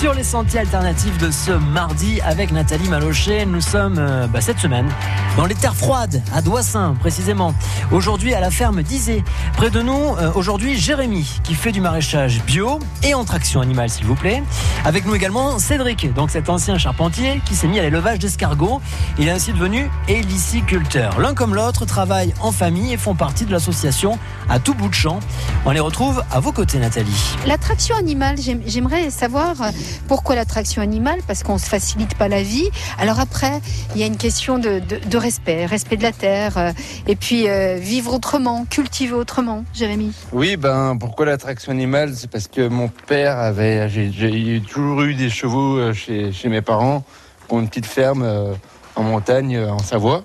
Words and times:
sur 0.00 0.14
les 0.14 0.24
sentiers 0.24 0.60
alternatifs 0.60 1.18
de 1.18 1.30
ce 1.30 1.50
mardi 1.50 2.22
avec 2.22 2.52
Nathalie 2.52 2.88
Malochet. 2.88 3.44
Nous 3.44 3.60
sommes 3.60 3.96
euh, 3.98 4.26
bah, 4.28 4.40
cette 4.40 4.58
semaine 4.58 4.88
dans 5.36 5.44
les 5.44 5.54
terres 5.54 5.76
froides, 5.76 6.22
à 6.34 6.40
Doissin 6.40 6.94
précisément. 6.98 7.54
Aujourd'hui 7.92 8.32
à 8.32 8.40
la 8.40 8.50
ferme 8.50 8.82
d'Izé. 8.82 9.22
Près 9.58 9.68
de 9.68 9.82
nous, 9.82 9.92
euh, 9.92 10.32
aujourd'hui 10.34 10.78
Jérémy 10.78 11.40
qui 11.44 11.54
fait 11.54 11.70
du 11.70 11.82
maraîchage 11.82 12.42
bio 12.44 12.78
et 13.02 13.12
en 13.12 13.24
traction 13.24 13.60
animale 13.60 13.90
s'il 13.90 14.06
vous 14.06 14.14
plaît. 14.14 14.42
Avec 14.86 15.04
nous 15.04 15.14
également 15.14 15.58
Cédric, 15.58 16.14
donc 16.14 16.30
cet 16.30 16.48
ancien 16.48 16.78
charpentier 16.78 17.42
qui 17.44 17.54
s'est 17.54 17.68
mis 17.68 17.78
à 17.78 17.82
l'élevage 17.82 18.20
d'escargots. 18.20 18.80
Il 19.18 19.28
est 19.28 19.32
ainsi 19.32 19.52
devenu 19.52 19.90
héliciculteur. 20.08 21.20
L'un 21.20 21.34
comme 21.34 21.54
l'autre 21.54 21.84
travaillent 21.84 22.32
en 22.40 22.52
famille 22.52 22.94
et 22.94 22.96
font 22.96 23.14
partie 23.14 23.44
de 23.44 23.52
l'association 23.52 24.18
à 24.48 24.60
tout 24.60 24.72
bout 24.72 24.88
de 24.88 24.94
champ. 24.94 25.20
On 25.66 25.72
les 25.72 25.80
retrouve 25.80 26.24
à 26.30 26.40
vos 26.40 26.52
côtés 26.52 26.78
Nathalie. 26.78 27.34
L'attraction 27.46 27.96
animale, 27.96 28.36
j'aimerais 28.66 29.10
savoir 29.10 29.60
euh, 29.60 29.70
pourquoi 30.08 30.34
l'attraction 30.34 30.82
animale? 30.82 31.20
Parce 31.26 31.42
qu'on 31.42 31.54
ne 31.54 31.58
se 31.58 31.66
facilite 31.66 32.14
pas 32.16 32.28
la 32.28 32.42
vie. 32.42 32.68
Alors 32.98 33.20
après, 33.20 33.60
il 33.94 34.00
y 34.00 34.04
a 34.04 34.06
une 34.06 34.16
question 34.16 34.58
de, 34.58 34.82
respect, 35.16 35.66
respect 35.66 35.96
de 35.96 36.02
la 36.02 36.12
terre, 36.12 36.58
euh, 36.58 36.72
et 37.06 37.16
puis 37.16 37.48
euh, 37.48 37.76
vivre 37.76 38.14
autrement, 38.14 38.64
cultiver 38.64 39.14
autrement, 39.14 39.64
Jérémy. 39.74 40.12
Oui, 40.32 40.56
ben 40.56 40.96
pourquoi 40.98 41.26
l'attraction 41.26 41.72
animale? 41.72 42.14
C'est 42.14 42.30
parce 42.30 42.48
que 42.48 42.68
mon 42.68 42.88
père 42.88 43.38
avait, 43.38 43.88
j'ai 43.88 44.62
toujours 44.68 45.02
eu 45.02 45.14
des 45.14 45.30
chevaux 45.30 45.78
euh, 45.78 45.92
chez, 45.92 46.48
mes 46.48 46.62
parents, 46.62 47.04
qui 47.48 47.54
ont 47.54 47.60
une 47.60 47.68
petite 47.68 47.86
ferme 47.86 48.56
en 48.96 49.02
montagne, 49.02 49.58
en 49.58 49.78
Savoie. 49.78 50.24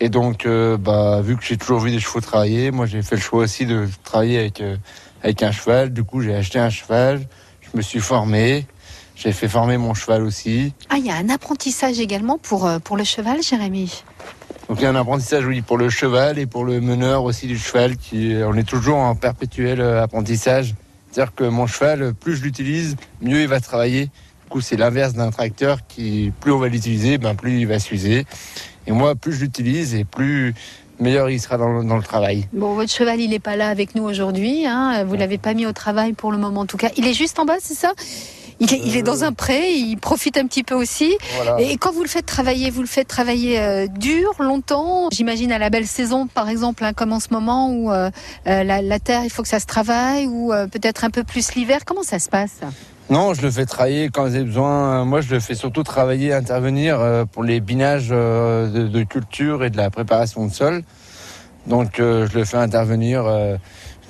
Et 0.00 0.08
donc, 0.08 0.46
bah, 0.46 1.20
vu 1.22 1.36
que 1.36 1.44
j'ai 1.44 1.56
toujours 1.56 1.80
vu 1.80 1.90
des 1.90 2.00
chevaux 2.00 2.20
travailler, 2.20 2.70
moi 2.70 2.86
j'ai 2.86 3.02
fait 3.02 3.16
le 3.16 3.20
choix 3.20 3.40
aussi 3.40 3.64
de 3.64 3.88
travailler 4.04 4.38
avec, 4.38 4.62
avec 5.22 5.42
un 5.42 5.52
cheval. 5.52 5.92
Du 5.92 6.04
coup, 6.04 6.20
j'ai 6.20 6.34
acheté 6.34 6.58
un 6.58 6.70
cheval, 6.70 7.22
je 7.76 7.80
me 7.80 7.82
suis 7.82 8.00
formé. 8.00 8.66
J'ai 9.16 9.32
fait 9.32 9.48
former 9.48 9.76
mon 9.76 9.92
cheval 9.92 10.22
aussi. 10.22 10.72
Ah, 10.88 10.96
il 10.96 11.04
y 11.04 11.10
a 11.10 11.16
un 11.16 11.28
apprentissage 11.28 12.00
également 12.00 12.38
pour, 12.38 12.66
euh, 12.66 12.78
pour 12.78 12.96
le 12.96 13.04
cheval, 13.04 13.42
Jérémy 13.42 14.02
donc 14.68 14.78
il 14.80 14.82
y 14.82 14.86
a 14.86 14.90
un 14.90 14.96
apprentissage 14.96 15.46
oui 15.46 15.62
pour 15.62 15.78
le 15.78 15.88
cheval 15.88 16.40
et 16.40 16.46
pour 16.46 16.64
le 16.64 16.80
meneur 16.80 17.22
aussi 17.22 17.46
du 17.46 17.56
cheval 17.56 17.96
qui 17.96 18.34
on 18.44 18.54
est 18.54 18.68
toujours 18.68 18.96
en 18.96 19.14
perpétuel 19.14 19.80
euh, 19.80 20.02
apprentissage. 20.02 20.74
C'est-à-dire 21.08 21.36
que 21.36 21.44
mon 21.44 21.68
cheval 21.68 22.14
plus 22.14 22.34
je 22.34 22.42
l'utilise, 22.42 22.96
mieux 23.20 23.42
il 23.42 23.46
va 23.46 23.60
travailler. 23.60 24.06
Du 24.06 24.48
coup, 24.50 24.60
c'est 24.60 24.76
l'inverse 24.76 25.12
d'un 25.12 25.30
tracteur 25.30 25.86
qui 25.86 26.32
plus 26.40 26.50
on 26.50 26.58
va 26.58 26.66
l'utiliser, 26.66 27.16
ben 27.16 27.36
plus 27.36 27.60
il 27.60 27.68
va 27.68 27.78
s'user. 27.78 28.26
Et 28.88 28.92
moi 28.92 29.14
plus 29.14 29.34
je 29.34 29.42
l'utilise 29.42 29.94
et 29.94 30.04
plus 30.04 30.52
meilleur 30.98 31.30
il 31.30 31.40
sera 31.40 31.58
dans 31.58 31.68
le, 31.68 32.02
travail. 32.02 32.48
Bon, 32.52 32.74
votre 32.74 32.90
cheval, 32.90 33.20
il 33.20 33.30
n'est 33.30 33.38
pas 33.38 33.56
là 33.56 33.68
avec 33.68 33.94
nous 33.94 34.04
aujourd'hui. 34.04 34.66
Hein. 34.66 35.04
Vous 35.04 35.14
ne 35.14 35.20
l'avez 35.20 35.38
pas 35.38 35.54
mis 35.54 35.66
au 35.66 35.72
travail 35.72 36.12
pour 36.12 36.32
le 36.32 36.38
moment, 36.38 36.60
en 36.60 36.66
tout 36.66 36.76
cas. 36.76 36.90
Il 36.96 37.06
est 37.06 37.14
juste 37.14 37.38
en 37.38 37.44
bas, 37.44 37.56
c'est 37.60 37.74
ça? 37.74 37.92
Il 38.58 38.96
est, 38.96 39.02
dans 39.02 39.22
un 39.22 39.34
pré, 39.34 39.72
il 39.74 39.96
profite 39.96 40.38
un 40.38 40.46
petit 40.46 40.62
peu 40.62 40.74
aussi. 40.74 41.16
Et 41.58 41.76
quand 41.76 41.92
vous 41.92 42.02
le 42.02 42.08
faites 42.08 42.24
travailler, 42.24 42.70
vous 42.70 42.80
le 42.80 42.86
faites 42.86 43.06
travailler 43.06 43.60
euh, 43.60 43.86
dur, 43.86 44.32
longtemps? 44.38 45.10
J'imagine 45.12 45.52
à 45.52 45.58
la 45.58 45.68
belle 45.68 45.86
saison, 45.86 46.26
par 46.26 46.48
exemple, 46.48 46.82
hein, 46.82 46.94
comme 46.94 47.12
en 47.12 47.20
ce 47.20 47.28
moment 47.32 47.70
où 47.70 47.92
euh, 47.92 48.10
euh, 48.46 48.64
la, 48.64 48.98
terre, 48.98 49.24
il 49.24 49.30
faut 49.30 49.42
que 49.42 49.48
ça 49.48 49.60
se 49.60 49.66
travaille, 49.66 50.26
ou 50.26 50.52
peut-être 50.72 51.04
un 51.04 51.10
peu 51.10 51.22
plus 51.22 51.54
l'hiver. 51.54 51.80
Comment 51.84 52.02
ça 52.02 52.18
se 52.18 52.30
passe? 52.30 52.60
Non, 53.10 53.34
je 53.34 53.42
le 53.42 53.50
fais 53.50 53.66
travailler 53.66 54.08
quand 54.08 54.30
j'ai 54.30 54.42
besoin. 54.42 55.04
Moi, 55.04 55.20
je 55.20 55.32
le 55.34 55.40
fais 55.40 55.54
surtout 55.54 55.82
travailler, 55.82 56.32
intervenir 56.32 56.98
pour 57.32 57.44
les 57.44 57.60
binages 57.60 58.08
de, 58.08 58.88
de, 58.88 59.02
culture 59.04 59.64
et 59.64 59.70
de 59.70 59.76
la 59.76 59.90
préparation 59.90 60.46
de 60.46 60.52
sol. 60.52 60.82
Donc, 61.66 61.94
je 61.98 62.36
le 62.36 62.44
fais 62.44 62.56
intervenir 62.56 63.24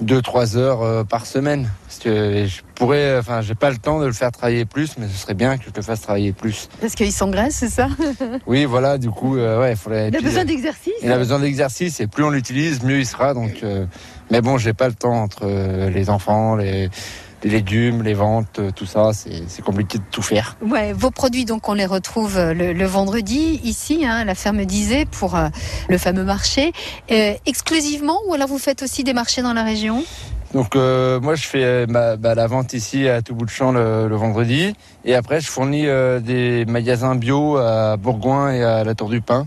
2-3 0.05 0.57
heures 0.57 0.83
euh, 0.83 1.05
par 1.05 1.27
semaine. 1.27 1.71
Parce 1.87 1.99
que 1.99 2.47
je 2.47 2.61
pourrais, 2.75 3.19
enfin, 3.19 3.41
j'ai 3.41 3.55
pas 3.55 3.71
le 3.71 3.79
temps 3.79 4.01
de 4.01 4.07
le 4.07 4.13
faire 4.13 4.31
travailler 4.31 4.65
plus, 4.65 4.99
mais 4.99 5.07
ce 5.09 5.17
serait 5.17 5.35
bien 5.35 5.57
que 5.57 5.65
je 5.65 5.71
le 5.75 5.83
fasse 5.83 6.03
travailler 6.03 6.33
plus. 6.33 6.69
Parce 6.81 6.95
qu'il 6.95 7.13
s'engraisse, 7.13 7.57
c'est 7.57 7.69
ça? 7.69 7.89
Oui, 8.47 8.65
voilà, 8.65 8.99
du 8.99 9.11
coup, 9.11 9.37
euh, 9.37 9.61
ouais, 9.61 9.73
il 9.73 9.77
faudrait. 9.77 10.09
Il 10.09 10.17
a 10.17 10.21
besoin 10.21 10.45
d'exercice 10.45 10.93
Il 11.03 11.11
a 11.11 11.19
besoin 11.19 11.39
d'exercice, 11.39 12.01
et 12.01 12.07
plus 12.07 12.25
on 12.25 12.31
l'utilise, 12.31 12.83
mieux 12.83 12.99
il 12.99 13.07
sera. 13.07 13.35
Donc, 13.35 13.61
euh, 13.63 13.87
mais 14.31 14.41
bon, 14.41 14.59
j'ai 14.59 14.73
pas 14.73 14.89
le 14.89 14.95
temps 14.95 15.23
entre 15.23 15.47
les 15.89 16.11
enfants, 16.11 16.57
les 16.57 16.91
les 17.43 17.51
légumes, 17.51 18.03
les 18.03 18.15
ventes, 18.15 18.59
euh, 18.59 18.71
tout 18.75 18.87
ça, 18.87 19.11
c'est 19.13 19.63
compliqué 19.63 19.99
de 19.99 20.05
tout 20.11 20.23
faire. 20.23 20.57
Ouais, 20.63 20.93
vos 20.93 21.11
produits, 21.11 21.45
donc, 21.45 21.69
on 21.69 21.75
les 21.75 21.87
retrouve 21.87 22.39
euh, 22.39 22.55
le, 22.55 22.87
vendredi 22.87 23.61
ici, 23.63 24.05
hein, 24.07 24.25
la 24.25 24.35
ferme 24.35 24.65
d'Izé, 24.65 25.05
pour 25.05 25.37
euh, 25.37 25.49
le 25.89 25.99
fameux 25.99 26.25
marché. 26.25 26.73
exclusivement, 27.09 28.19
ou 28.27 28.35
alors 28.35 28.49
vous 28.49 28.59
faites 28.59 28.83
aussi 28.83 29.05
des 29.05 29.13
marchés 29.13 29.43
dans 29.43 29.53
la 29.53 29.65
région? 29.65 30.05
Donc 30.55 30.75
moi 30.75 31.35
je 31.35 31.47
fais 31.47 31.87
bah, 31.87 32.17
la 32.17 32.47
vente 32.47 32.73
ici 32.73 33.09
à 33.09 33.21
tout 33.21 33.35
bout 33.35 33.45
de 33.45 33.51
champ 33.51 33.73
le, 33.73 34.15
vendredi 34.15 34.73
et 35.05 35.15
après 35.15 35.41
je 35.41 35.49
fournis 35.49 35.87
des 36.23 36.65
magasins 36.67 37.15
bio 37.15 37.57
à 37.59 37.97
Bourgoin 37.97 38.53
et 38.53 38.63
à 38.63 38.85
la 38.85 38.95
Tour 38.95 39.11
du 39.11 39.21
Pin. 39.21 39.47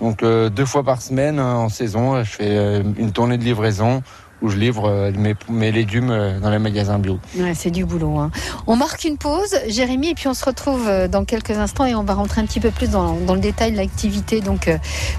Donc 0.00 0.24
deux 0.24 0.64
fois 0.64 0.82
par 0.82 1.02
semaine 1.02 1.38
en 1.38 1.68
saison 1.68 2.24
je 2.24 2.30
fais 2.30 2.82
une 2.98 3.12
tournée 3.12 3.38
de 3.38 3.44
livraison 3.44 4.02
où 4.42 4.48
je 4.48 4.56
livre 4.56 4.88
euh, 4.88 5.12
mes, 5.48 5.72
légumes 5.72 6.10
euh, 6.10 6.40
dans 6.40 6.50
les 6.50 6.58
magasins 6.58 6.98
bio. 6.98 7.18
c'est 7.54 7.70
du 7.70 7.84
boulot. 7.84 8.18
Hein. 8.18 8.30
On 8.66 8.76
marque 8.76 9.04
une 9.04 9.16
pause, 9.16 9.56
Jérémy, 9.68 10.10
et 10.10 10.14
puis 10.14 10.28
on 10.28 10.34
se 10.34 10.44
retrouve 10.44 10.86
euh, 10.88 11.08
dans 11.08 11.24
quelques 11.24 11.52
instants 11.52 11.86
et 11.86 11.94
on 11.94 12.02
va 12.02 12.14
rentrer 12.14 12.40
un 12.40 12.46
petit 12.46 12.60
peu 12.60 12.70
plus 12.70 12.90
dans, 12.90 13.14
le 13.14 13.40
détail 13.40 13.72
de 13.72 13.76
l'activité 13.76 14.40
donc 14.40 14.70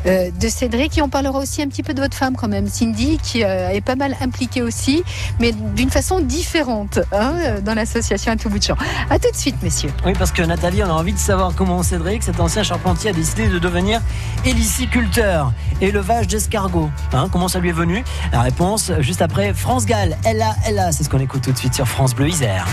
de 0.06 0.48
Cédric. 0.48 0.98
Et 0.98 1.02
on 1.02 1.10
parlera 1.10 1.40
aussi 1.40 1.62
un 1.62 1.68
petit 1.68 1.84
peu 1.84 1.94
de 1.94 2.02
votre 2.02 2.16
femme 2.16 2.36
quand 2.36 2.48
même, 2.48 2.68
Cindy, 2.68 3.18
qui 3.22 3.42
est 3.42 3.84
pas 3.84 3.96
mal 3.96 4.16
impliquée 4.22 4.62
aussi, 4.62 5.04
mais 5.40 5.52
d'une 5.52 5.90
façon 5.90 6.20
différente 6.20 7.00
hein, 7.12 7.60
dans 7.64 7.74
l'association 7.74 8.32
à 8.32 8.36
tout 8.36 8.50
bout 8.50 8.60
de 8.60 8.64
champ. 8.64 8.78
A 9.10 9.20
tout 9.20 9.30
de 9.32 9.36
suite, 9.36 9.62
messieurs. 9.62 9.92
Oui, 10.06 10.14
parce 10.18 10.32
que 10.32 10.42
Nathalie, 10.42 10.84
on 10.84 10.90
a 10.90 10.94
envie 10.94 11.14
de 11.14 11.18
savoir 11.18 11.54
comment 11.56 11.84
Cédric, 11.84 12.24
cet 12.24 12.40
ancien 12.40 12.64
charpentier, 12.64 13.10
a 13.10 13.14
décidé 13.14 13.48
de 13.48 13.60
devenir 13.60 14.02
héliciculteur, 14.46 15.52
élevage 15.82 16.28
d'escargots. 16.28 16.90
Hein, 17.14 17.28
comment 17.32 17.48
ça 17.48 17.60
lui 17.60 17.70
est 17.70 17.74
venu? 17.74 18.04
La 18.32 18.42
réponse, 18.42 18.92
juste 19.06 19.22
après 19.22 19.54
France 19.54 19.86
Gall. 19.86 20.18
Elle 20.26 20.42
a, 20.42 20.56
elle 20.66 20.80
a, 20.80 20.92
c'est 20.92 21.04
ce 21.04 21.10
qu'on 21.10 21.20
écoute 21.20 21.44
tout 21.44 21.52
de 21.52 21.58
suite 21.58 21.76
sur 21.76 21.88
France 21.88 22.16
Bleu 22.16 22.28
Isère. 22.28 22.68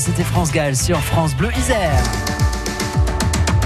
C'était 0.00 0.24
France 0.24 0.50
Gall 0.50 0.74
sur 0.74 0.98
France 0.98 1.36
Bleu 1.36 1.50
Isère. 1.58 2.39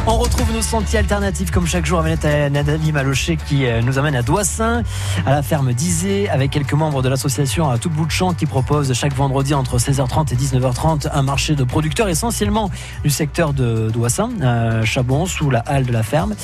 On 0.07 0.19
retrouve 0.19 0.53
nos 0.53 0.61
sentiers 0.61 0.99
alternatifs 0.99 1.51
comme 1.51 1.67
chaque 1.67 1.87
jour 1.87 1.99
avec 1.99 2.23
Nathalie 2.23 2.93
Malocher 2.93 3.39
qui 3.39 3.65
euh, 3.65 3.81
nous 3.81 3.99
amène 3.99 4.15
à 4.15 4.21
Doissin, 4.21 4.83
à 5.25 5.31
la 5.31 5.43
ferme 5.43 5.73
d'Izé, 5.73 6.29
avec 6.29 6.51
quelques 6.51 6.75
membres 6.75 7.01
de 7.01 7.09
l'association 7.09 7.71
à 7.71 7.79
tout 7.79 7.89
bout 7.89 8.05
de 8.05 8.11
champ 8.11 8.35
qui 8.35 8.45
propose 8.45 8.93
chaque 8.93 9.15
vendredi 9.15 9.55
entre 9.55 9.79
16h30 9.79 10.35
et 10.35 10.37
19h30 10.37 11.09
un 11.11 11.23
marché 11.23 11.55
de 11.55 11.65
producteurs 11.65 12.11
essentiellement 12.11 12.71
du 13.03 13.09
secteur 13.09 13.55
de 13.55 13.89
Doissin, 13.91 14.29
Chabon, 14.85 15.25
sous 15.25 15.49
la 15.49 15.61
halle 15.61 15.87
de 15.87 15.93
la 15.93 16.03
ferme. 16.03 16.35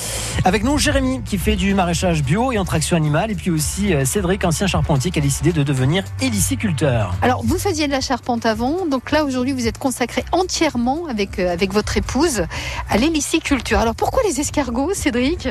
Avec 0.43 0.63
nous 0.63 0.79
Jérémy 0.79 1.21
qui 1.23 1.37
fait 1.37 1.55
du 1.55 1.75
maraîchage 1.75 2.23
bio 2.23 2.51
et 2.51 2.57
en 2.57 2.65
traction 2.65 2.97
animale 2.97 3.29
et 3.29 3.35
puis 3.35 3.51
aussi 3.51 3.93
euh, 3.93 4.05
Cédric, 4.05 4.43
ancien 4.43 4.65
charpentier 4.65 5.11
qui 5.11 5.19
a 5.19 5.21
décidé 5.21 5.51
de 5.51 5.61
devenir 5.61 6.03
héliciculteur. 6.19 7.13
Alors 7.21 7.43
vous 7.45 7.59
faisiez 7.59 7.85
de 7.85 7.91
la 7.91 8.01
charpente 8.01 8.47
avant, 8.47 8.87
donc 8.87 9.11
là 9.11 9.23
aujourd'hui 9.23 9.53
vous 9.53 9.67
êtes 9.67 9.77
consacré 9.77 10.25
entièrement 10.31 11.05
avec, 11.07 11.37
euh, 11.37 11.53
avec 11.53 11.71
votre 11.73 11.95
épouse 11.95 12.45
à 12.89 12.97
l'héliciculture 12.97 13.50
alors 13.75 13.95
pourquoi 13.95 14.21
les 14.23 14.39
escargots, 14.39 14.93
Cédric? 14.93 15.49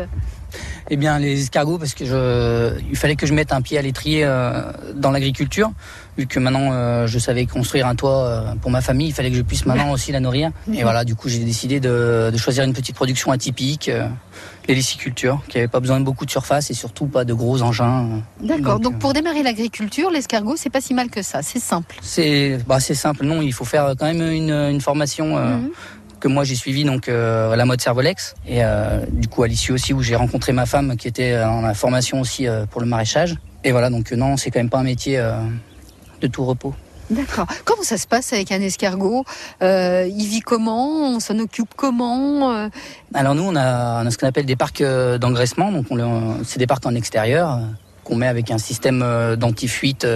Eh 0.89 0.97
bien, 0.97 1.19
les 1.19 1.41
escargots, 1.43 1.79
parce 1.79 1.95
que 1.95 2.05
je, 2.05 2.81
il 2.91 2.97
fallait 2.97 3.15
que 3.15 3.27
je 3.27 3.33
mette 3.35 3.53
un 3.53 3.61
pied 3.61 3.79
à 3.79 3.83
l'étrier 3.83 4.25
euh, 4.25 4.73
dans 4.95 5.13
l'agriculture, 5.13 5.71
vu 6.19 6.27
que 6.27 6.41
maintenant 6.41 6.71
euh, 6.73 7.07
je 7.07 7.19
savais 7.21 7.47
construire 7.47 7.87
un 7.87 7.95
toit 7.95 8.25
euh, 8.25 8.55
pour 8.61 8.73
ma 8.73 8.81
famille, 8.81 9.09
il 9.09 9.13
fallait 9.13 9.31
que 9.31 9.37
je 9.37 9.43
puisse 9.43 9.67
maintenant 9.67 9.93
aussi 9.93 10.11
la 10.11 10.19
nourrir. 10.19 10.51
Et 10.73 10.83
voilà, 10.83 11.05
du 11.05 11.15
coup, 11.15 11.29
j'ai 11.29 11.45
décidé 11.45 11.79
de, 11.79 12.33
choisir 12.37 12.65
une 12.65 12.73
petite 12.73 12.97
production 12.97 13.31
atypique, 13.31 13.91
l'héliciculture, 14.67 15.43
qui 15.49 15.59
n'avait 15.59 15.69
pas 15.69 15.79
besoin 15.79 16.01
de 16.01 16.05
beaucoup 16.05 16.27
de 16.27 16.31
surface 16.31 16.71
et 16.71 16.75
surtout 16.75 17.07
pas 17.07 17.25
de 17.25 17.35
gros 17.35 17.63
engins. 17.63 18.23
D'accord. 18.43 18.81
Donc, 18.81 18.99
pour 18.99 19.13
démarrer 19.13 19.45
l'agriculture, 19.45 20.11
l'escargot, 20.11 20.57
c'est 20.57 20.71
pas 20.71 20.81
si 20.81 20.95
mal 20.95 21.11
que 21.11 21.23
ça. 21.23 21.43
C'est 21.43 21.61
simple. 21.61 21.97
C'est, 22.03 22.59
bah, 22.67 22.81
c'est 22.81 22.95
simple. 22.95 23.25
Non, 23.25 23.43
il 23.43 23.53
faut 23.53 23.65
faire 23.65 23.95
quand 23.97 24.07
même 24.07 24.23
une, 24.23 24.81
formation. 24.81 25.37
Mhm 25.37 25.71
que 26.21 26.29
moi 26.29 26.45
j'ai 26.45 26.55
suivi 26.55 26.85
donc 26.85 27.09
euh, 27.09 27.57
la 27.57 27.65
mode 27.65 27.81
Servolex 27.81 28.35
et 28.47 28.63
euh, 28.63 29.05
du 29.11 29.27
coup 29.27 29.43
à 29.43 29.49
l'issue 29.49 29.73
aussi 29.73 29.93
où 29.93 30.03
j'ai 30.03 30.15
rencontré 30.15 30.53
ma 30.53 30.67
femme 30.67 30.97
qui 30.97 31.09
était 31.09 31.43
en 31.43 31.63
la 31.63 31.75
formation 31.75 32.21
aussi 32.21 32.47
euh, 32.47 32.67
pour 32.67 32.81
le 32.81 32.87
maraîchage. 32.87 33.37
Et 33.65 33.73
voilà 33.73 33.91
donc 33.91 34.13
non 34.13 34.37
c'est 34.37 34.51
quand 34.51 34.61
même 34.61 34.71
pas 34.71 34.79
un 34.79 34.85
métier 34.85 35.21
de 36.21 36.27
tout 36.27 36.45
repos. 36.45 36.75
D'accord. 37.11 37.47
Comment 37.65 37.83
ça 37.83 37.99
se 37.99 38.07
passe 38.07 38.33
avec 38.33 38.53
un 38.53 38.61
escargot? 38.61 39.25
Il 39.61 40.27
vit 40.29 40.41
comment? 40.41 41.17
On 41.17 41.21
s'en 41.21 41.39
occupe 41.41 41.71
comment? 41.77 42.69
Alors 43.13 43.35
nous, 43.35 43.43
on 43.43 43.57
a, 43.57 44.09
ce 44.09 44.17
qu'on 44.17 44.29
appelle 44.29 44.47
des 44.47 44.57
parcs 44.57 44.83
d'engraissement. 44.83 45.73
Donc 45.73 45.87
c'est 46.45 46.59
des 46.59 46.69
parcs 46.69 46.87
en 46.87 46.95
extérieur 46.95 47.61
qu'on 48.05 48.17
met 48.17 48.29
avec 48.29 48.51
un 48.51 48.59
système 48.59 49.05
d'antifuite 49.37 50.07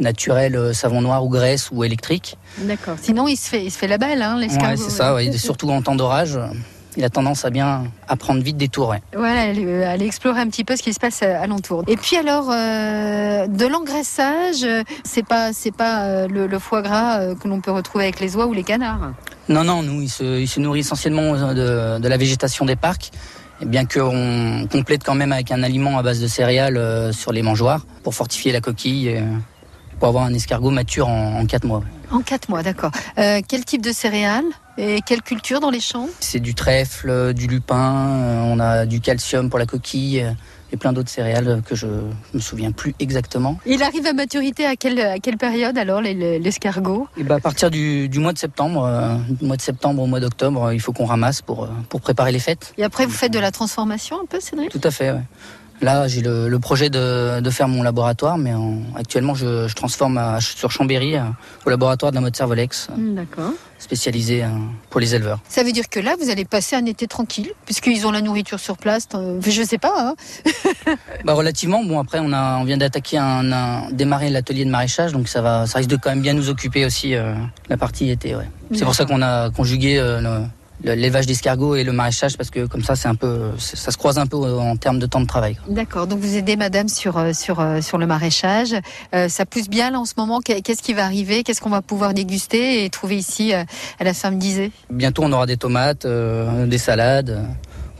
naturel, 0.00 0.56
euh, 0.56 0.72
savon 0.72 1.00
noir 1.00 1.24
ou 1.24 1.28
graisse 1.28 1.70
ou 1.72 1.84
électrique. 1.84 2.36
D'accord. 2.58 2.96
Sinon, 3.00 3.28
il 3.28 3.36
se 3.36 3.48
fait, 3.48 3.64
il 3.64 3.70
se 3.70 3.78
fait 3.78 3.88
la 3.88 3.98
belle, 3.98 4.22
hein, 4.22 4.38
l'escargot. 4.38 4.66
Ouais, 4.66 4.76
c'est 4.76 4.90
ça, 4.90 5.16
surtout 5.38 5.70
en 5.70 5.82
temps 5.82 5.94
d'orage. 5.94 6.38
Il 6.96 7.02
a 7.02 7.10
tendance 7.10 7.44
à 7.44 7.50
bien 7.50 7.90
à 8.06 8.14
prendre 8.14 8.40
vite 8.40 8.56
des 8.56 8.68
tours. 8.68 8.94
Voilà, 9.16 9.40
aller, 9.40 10.06
explorer 10.06 10.40
un 10.40 10.46
petit 10.46 10.62
peu 10.62 10.76
ce 10.76 10.82
qui 10.82 10.92
se 10.92 11.00
passe 11.00 11.22
alentour. 11.22 11.82
Et 11.88 11.96
puis 11.96 12.16
alors, 12.16 12.50
euh, 12.52 13.48
de 13.48 13.66
l'engraissage, 13.66 14.64
c'est 15.02 15.26
pas 15.26 15.52
c'est 15.52 15.74
pas 15.74 16.04
euh, 16.04 16.28
le, 16.28 16.58
foie 16.60 16.82
gras 16.82 17.34
que 17.34 17.48
l'on 17.48 17.60
peut 17.60 17.72
retrouver 17.72 18.04
avec 18.04 18.20
les 18.20 18.36
oies 18.36 18.46
ou 18.46 18.52
les 18.52 18.62
canards. 18.62 19.12
Non, 19.48 19.64
non, 19.64 19.82
nous, 19.82 20.02
il 20.02 20.08
se, 20.08 20.38
il 20.38 20.46
se 20.46 20.60
nourrit 20.60 20.80
essentiellement 20.80 21.52
de, 21.52 21.98
de, 21.98 22.08
la 22.08 22.16
végétation 22.16 22.64
des 22.64 22.76
parcs. 22.76 23.10
Et 23.60 23.66
bien 23.66 23.86
qu'on 23.86 24.68
complète 24.70 25.02
quand 25.04 25.14
même 25.16 25.32
avec 25.32 25.50
un 25.50 25.64
aliment 25.64 25.98
à 25.98 26.02
base 26.02 26.20
de 26.20 26.28
céréales 26.28 27.12
sur 27.12 27.32
les 27.32 27.42
mangeoires 27.42 27.86
pour 28.04 28.14
fortifier 28.14 28.52
la 28.52 28.60
coquille 28.60 29.20
pour 29.98 30.08
avoir 30.08 30.24
un 30.24 30.34
escargot 30.34 30.70
mature 30.70 31.08
en, 31.08 31.44
4 31.46 31.64
mois. 31.64 31.82
En 32.10 32.20
4 32.20 32.48
mois, 32.48 32.62
d'accord. 32.62 32.90
Euh, 33.18 33.40
quel 33.46 33.64
type 33.64 33.82
de 33.82 33.92
céréales 33.92 34.44
et 34.76 35.00
quelle 35.06 35.22
culture 35.22 35.60
dans 35.60 35.70
les 35.70 35.80
champs? 35.80 36.08
C'est 36.20 36.40
du 36.40 36.54
trèfle, 36.54 37.32
du 37.34 37.46
lupin, 37.46 38.08
euh, 38.08 38.42
on 38.44 38.60
a 38.60 38.86
du 38.86 39.00
calcium 39.00 39.50
pour 39.50 39.58
la 39.58 39.66
coquille 39.66 40.20
euh, 40.22 40.30
et 40.72 40.76
plein 40.76 40.92
d'autres 40.92 41.10
céréales 41.10 41.62
que 41.66 41.74
je 41.74 41.86
ne 41.86 42.12
me 42.34 42.40
souviens 42.40 42.72
plus 42.72 42.94
exactement. 42.98 43.58
Il 43.66 43.82
arrive 43.82 44.06
à 44.06 44.12
maturité 44.12 44.66
à 44.66 44.74
quelle, 44.74 44.98
à 45.00 45.18
quelle 45.18 45.36
période 45.36 45.78
alors 45.78 46.00
l'escargot? 46.00 47.06
Et 47.16 47.22
bah, 47.22 47.36
À 47.36 47.40
partir 47.40 47.70
du, 47.70 48.08
du, 48.08 48.18
mois 48.18 48.32
de 48.32 48.38
septembre, 48.38 49.20
du 49.28 49.44
mois 49.46 49.56
de 49.56 49.62
septembre 49.62 50.02
au 50.02 50.06
mois 50.06 50.20
d'octobre, 50.20 50.72
il 50.72 50.80
faut 50.80 50.92
qu'on 50.92 51.06
ramasse 51.06 51.42
pour, 51.42 51.68
pour 51.88 52.00
préparer 52.00 52.32
les 52.32 52.40
fêtes. 52.40 52.74
Et 52.76 52.82
après 52.82 53.06
vous 53.06 53.12
faites 53.12 53.32
de 53.32 53.38
la 53.38 53.52
transformation 53.52 54.16
un 54.20 54.26
peu 54.26 54.40
Cédric? 54.40 54.70
Tout 54.70 54.80
à 54.82 54.90
fait, 54.90 55.12
oui. 55.12 55.20
Là, 55.80 56.08
j'ai 56.08 56.22
le, 56.22 56.58
projet 56.58 56.88
de, 56.90 57.50
faire 57.50 57.68
mon 57.68 57.82
laboratoire, 57.82 58.38
mais 58.38 58.52
actuellement, 58.96 59.34
je, 59.34 59.72
transforme 59.74 60.38
sur 60.40 60.70
Chambéry, 60.70 61.16
euh, 61.16 61.22
au 61.66 61.70
laboratoire 61.70 62.12
de 62.12 62.16
la 62.16 62.20
mode 62.20 62.36
Servolex. 62.36 62.88
Hmm, 62.96 63.14
d'accord. 63.14 63.50
Spécialisé 63.78 64.42
euh, 64.42 64.48
pour 64.88 65.00
les 65.00 65.14
éleveurs. 65.14 65.40
Ça 65.48 65.62
veut 65.62 65.72
dire 65.72 65.88
que 65.90 66.00
là, 66.00 66.14
vous 66.18 66.30
allez 66.30 66.44
passer 66.44 66.76
un 66.76 66.86
été 66.86 67.06
tranquille, 67.06 67.50
puisqu'ils 67.66 68.06
ont 68.06 68.12
la 68.12 68.22
nourriture 68.22 68.60
sur 68.60 68.78
place. 68.78 69.08
Je 69.12 69.60
ne 69.60 69.66
sais 69.66 69.78
pas. 69.78 69.94
Hein. 69.98 70.94
bah, 71.24 71.34
relativement. 71.34 71.84
Bon, 71.84 71.98
après, 71.98 72.18
on, 72.20 72.32
a, 72.32 72.58
on 72.58 72.64
vient 72.64 72.78
d'attaquer, 72.78 73.18
un, 73.18 73.90
démarrer 73.90 74.30
l'atelier 74.30 74.64
de 74.64 74.70
maraîchage, 74.70 75.12
donc 75.12 75.28
ça, 75.28 75.42
va, 75.42 75.66
ça 75.66 75.78
risque 75.78 75.90
de 75.90 75.96
quand 75.96 76.10
même 76.10 76.22
bien 76.22 76.34
nous 76.34 76.48
occuper 76.48 76.86
aussi 76.86 77.14
euh, 77.14 77.34
la 77.68 77.76
partie 77.76 78.10
été. 78.10 78.34
C'est 78.72 78.84
pour 78.84 78.94
ça 78.94 79.04
qu'on 79.04 79.22
a 79.22 79.50
conjugué 79.50 80.00
l'élevage 80.84 81.26
d'escargots 81.26 81.74
et 81.74 81.84
le 81.84 81.92
maraîchage 81.92 82.36
parce 82.36 82.50
que 82.50 82.66
comme 82.66 82.84
ça 82.84 82.94
c'est 82.94 83.08
un 83.08 83.14
peu 83.14 83.50
ça 83.58 83.90
se 83.90 83.96
croise 83.96 84.18
un 84.18 84.26
peu 84.26 84.36
en 84.36 84.76
termes 84.76 84.98
de 84.98 85.06
temps 85.06 85.20
de 85.20 85.26
travail. 85.26 85.58
D'accord. 85.68 86.06
Donc 86.06 86.20
vous 86.20 86.36
aidez 86.36 86.56
madame 86.56 86.88
sur 86.88 87.16
euh, 87.16 87.32
sur 87.32 87.60
euh, 87.60 87.80
sur 87.80 87.98
le 87.98 88.06
maraîchage. 88.06 88.74
Euh, 89.14 89.28
ça 89.28 89.46
pousse 89.46 89.68
bien 89.68 89.90
là 89.90 89.98
en 89.98 90.04
ce 90.04 90.14
moment. 90.16 90.40
Qu'est-ce 90.40 90.82
qui 90.82 90.94
va 90.94 91.04
arriver? 91.04 91.42
Qu'est-ce 91.42 91.60
qu'on 91.60 91.70
va 91.70 91.82
pouvoir 91.82 92.14
déguster 92.14 92.84
et 92.84 92.90
trouver 92.90 93.16
ici 93.16 93.52
à 93.52 93.64
la 94.00 94.14
ferme 94.14 94.38
d'Isée? 94.38 94.70
Bientôt 94.90 95.22
on 95.24 95.32
aura 95.32 95.46
des 95.46 95.56
tomates, 95.56 96.06
des 96.06 96.78
salades. 96.78 97.46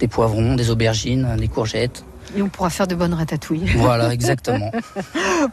des 0.00 0.08
poivrons, 0.08 0.56
des 0.56 0.70
aubergines, 0.70 1.36
des 1.38 1.48
courgettes. 1.48 2.04
Et 2.36 2.42
on 2.42 2.48
pourra 2.48 2.70
faire 2.70 2.86
de 2.86 2.94
bonnes 2.94 3.14
ratatouilles. 3.14 3.66
Voilà, 3.76 4.12
exactement. 4.12 4.70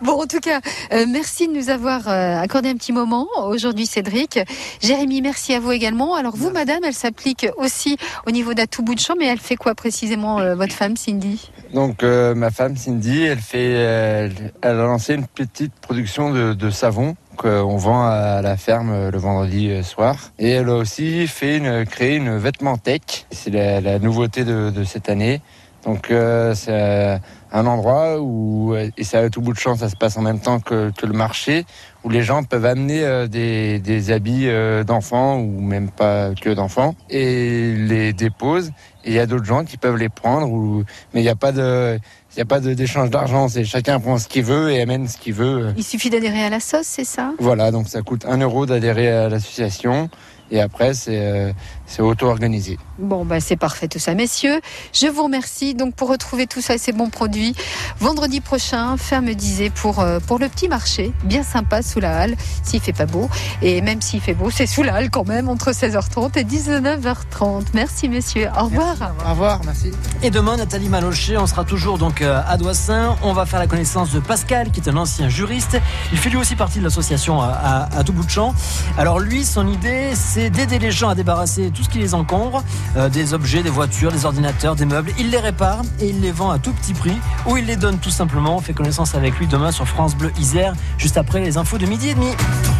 bon, 0.01 0.24
en 0.24 0.25
tout 0.25 0.40
cas, 0.40 0.62
euh, 0.94 1.06
merci 1.08 1.48
de 1.48 1.54
nous 1.54 1.70
avoir 1.70 2.08
euh, 2.08 2.40
accordé 2.40 2.70
un 2.70 2.75
petit 2.75 2.94
moment 2.94 3.28
aujourd'hui, 3.46 3.86
Cédric. 3.86 4.40
Jérémy, 4.82 5.22
merci 5.22 5.54
à 5.54 5.60
vous 5.60 5.72
également. 5.72 6.16
Alors, 6.16 6.36
vous, 6.36 6.50
madame, 6.50 6.82
elle 6.84 6.94
s'applique 6.94 7.48
aussi 7.58 7.98
au 8.25 8.32
niveau 8.32 8.54
d'Atout 8.54 8.84
Bout 8.84 8.96
de 8.96 9.00
Champ, 9.00 9.16
mais 9.18 9.28
elle 9.28 9.40
fait 9.40 9.56
quoi 9.56 9.75
précisément, 9.75 10.40
euh, 10.40 10.56
votre 10.56 10.74
femme, 10.74 10.98
Cindy? 10.98 11.51
Donc, 11.74 12.04
ma 12.04 12.51
femme, 12.51 12.75
Cindy, 12.75 13.24
elle, 13.24 13.40
fait, 13.40 13.72
elle 13.72 14.51
a 14.62 14.74
lancé 14.74 15.13
une 15.13 15.25
petite 15.25 15.74
production 15.74 16.32
de, 16.32 16.54
de 16.54 16.70
savon 16.70 17.16
qu'on 17.38 17.78
vend 17.78 18.06
à 18.06 18.42
la 18.42 18.58
ferme 18.58 19.10
le 19.10 19.18
vendredi 19.18 19.84
soir. 19.84 20.32
Et 20.38 20.50
elle 20.50 20.70
a 20.70 20.75
aussi 20.75 21.28
fait 21.28 21.58
une, 21.58 21.86
créé 21.86 22.18
une 22.18 22.38
vêtement 22.38 22.78
tech. 22.78 23.25
C'est 23.32 23.51
la, 23.51 23.80
la, 23.80 24.00
nouveauté 24.00 24.44
de, 24.44 24.70
de 24.70 24.84
cette 24.84 25.10
année. 25.10 25.42
Donc 25.84 26.12
euh, 26.12 26.54
c'est 26.54 26.72
euh, 26.72 27.18
un 27.52 27.66
endroit 27.66 28.20
où, 28.20 28.76
et 28.76 29.04
c'est 29.04 29.18
à 29.18 29.30
tout 29.30 29.42
bout 29.42 29.54
de 29.54 29.58
champ, 29.58 29.76
ça 29.76 29.90
se 29.90 29.96
passe 29.96 30.18
en 30.18 30.22
même 30.22 30.40
temps 30.40 30.60
que, 30.60 30.92
que 30.96 31.06
le 31.06 31.14
marché, 31.14 31.66
où 32.03 32.10
les 32.10 32.24
gens 32.24 32.43
peuvent 32.43 32.65
amener 32.65 33.03
euh, 33.03 33.27
des, 33.27 33.79
des, 33.79 34.12
habits 34.12 34.48
d'enfants 34.86 35.39
ou 35.39 35.62
même 35.62 35.89
pas 35.89 36.34
que 36.34 36.50
d'enfants 36.50 36.96
et 37.10 37.74
les 37.75 38.13
déposent. 38.13 38.72
Et 39.03 39.12
il 39.12 39.13
y 39.13 39.20
a 39.20 39.25
d'autres 39.25 39.46
gens 39.46 39.63
qui 39.63 39.77
peuvent 39.77 39.98
les 39.98 40.10
prendre, 40.10 40.50
ou, 40.51 40.84
mais 41.13 41.22
il 41.22 41.24
n'y 41.24 41.29
a 41.29 41.36
pas 41.36 41.51
de... 41.51 42.00
Il 42.34 42.38
n'y 42.38 42.43
a 42.43 42.46
pas 42.46 42.62
d'échange 42.62 43.10
d'argent, 43.10 43.50
c'est 43.50 43.65
chacun 43.65 44.00
prend 44.00 44.17
ce 44.17 44.29
qu'il 44.29 44.46
veut 44.46 44.72
et 44.72 44.81
amène 44.81 45.05
ce 45.10 45.17
qu'il 45.17 45.34
veut. 45.34 45.74
Il 45.75 45.84
suffit 45.84 46.10
d'adhérer 46.10 46.41
à 46.43 46.50
la 46.50 46.62
sauce, 46.62 46.86
c'est 46.86 47.03
ça? 47.03 47.34
Voilà, 47.39 47.72
donc 47.72 47.89
ça 47.89 48.01
coûte 48.03 48.25
un 48.25 48.38
euro 48.38 48.65
d'adhérer 48.65 49.12
à 49.12 49.27
l'association. 49.27 50.10
Et 50.51 50.60
après, 50.60 50.93
c'est 50.93 51.53
auto-organisé. 52.00 52.77
Bon, 53.00 53.25
bah, 53.25 53.39
c'est 53.39 53.55
parfait 53.55 53.88
tout 53.88 54.00
ça. 54.00 54.13
Messieurs, 54.13 54.60
je 54.93 55.08
vous 55.08 55.24
remercie 55.24 55.74
donc 55.74 55.96
pour 55.96 56.10
retrouver 56.10 56.46
tout 56.46 56.62
ça 56.62 56.75
et 56.75 56.77
ces 56.77 56.91
bons 56.91 57.10
produits. 57.10 57.55
Vendredi 58.00 58.41
prochain, 58.41 58.98
ferme 58.98 59.34
disait 59.34 59.70
pour, 59.70 60.01
euh, 60.01 60.20
pour 60.20 60.39
le 60.39 60.50
petit 60.50 60.67
marché, 60.67 61.13
bien 61.24 61.43
sympa 61.43 61.81
sous 61.92 62.00
la 62.00 62.18
halle, 62.18 62.36
s'il 62.64 62.82
fait 62.82 62.94
pas 62.94 63.06
beau. 63.06 63.30
Et 63.62 63.82
même 63.82 64.02
s'il 64.02 64.22
fait 64.22 64.34
beau, 64.34 64.50
c'est 64.50 64.66
sous 64.66 64.84
la 64.84 64.96
halle 64.96 65.10
quand 65.10 65.28
même, 65.28 65.50
entre 65.50 65.72
16h30 65.72 66.40
et 66.40 66.44
19h30. 66.44 67.66
Merci 67.74 68.10
messieurs. 68.10 68.50
Au 68.60 68.66
revoir. 68.66 68.96
Au 69.26 69.30
revoir, 69.32 69.62
merci. 69.66 69.92
Et 70.24 70.30
demain, 70.30 70.58
Nathalie 70.58 70.90
Malochet, 70.90 71.38
on 71.38 71.48
sera 71.48 71.64
toujours 71.64 71.98
donc 71.98 72.22
euh, 72.22 72.42
à 72.48 72.58
Doissin. 72.58 73.16
On 73.24 73.34
va 73.34 73.46
faire 73.46 73.60
la 73.60 73.68
connaissance 73.68 74.12
de 74.12 74.20
Pascal, 74.20 74.72
qui 74.72 74.80
est 74.80 74.90
un 74.90 74.98
ancien 74.98 75.30
juriste. 75.30 75.78
Il 76.12 76.18
fait 76.18 76.30
lui 76.30 76.38
aussi 76.38 76.56
partie 76.56 76.80
de 76.80 76.84
l'association 76.84 77.42
à, 77.42 77.90
à, 77.96 78.04
tout 78.04 78.14
bout 78.14 78.24
de 78.24 78.30
champ. 78.30 78.54
Alors 78.98 79.20
lui, 79.20 79.44
son 79.44 79.68
idée, 79.68 80.12
c'est 80.16 80.50
d'aider 80.50 80.80
les 80.80 80.92
gens 80.92 81.10
à 81.10 81.16
débarrasser 81.16 81.72
tout 81.72 81.84
ce 81.84 81.90
qui 81.90 82.00
les 82.00 82.14
encombre. 82.14 82.64
Euh, 82.96 83.10
des 83.10 83.34
objets, 83.34 83.64
des 83.64 83.70
voitures, 83.70 84.12
des 84.12 84.26
ordinateurs, 84.26 84.76
des 84.76 84.86
meubles. 84.86 85.12
Il 85.20 85.30
les 85.30 85.40
répare 85.40 85.82
et 86.00 86.10
il 86.10 86.22
les 86.22 86.32
vend 86.32 86.52
à 86.52 86.60
tout 86.60 86.72
petit 86.74 86.94
prix 86.94 87.18
ou 87.46 87.58
il 87.58 87.66
les 87.66 87.76
donne 87.76 87.98
tout 88.00 88.10
simplement. 88.10 88.58
On 88.58 88.62
fait 88.62 88.74
connaissance 88.74 89.16
avec 89.16 89.38
lui 89.40 89.48
demain 89.48 89.72
sur 89.72 89.88
France 89.88 90.16
Bleu 90.16 90.32
Isère, 90.40 90.74
juste 90.98 91.18
après 91.18 91.42
les 91.42 91.58
infos 91.58 91.78
de 91.82 91.88
midi 91.88 92.10
et 92.10 92.14
demi. 92.14 92.71